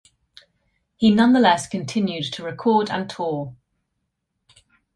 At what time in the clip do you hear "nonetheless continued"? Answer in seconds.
1.13-2.33